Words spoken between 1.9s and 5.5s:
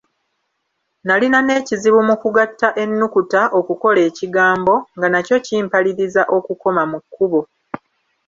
mu kugatta ennukuta okukola ekigambo, nga nakyo